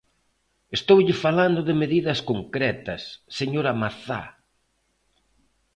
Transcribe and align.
Estoulle 0.77 1.15
falando 1.25 1.59
de 1.67 1.73
medidas 1.81 2.19
concretas, 2.29 3.01
señora 3.39 3.77
Mazá. 3.81 4.23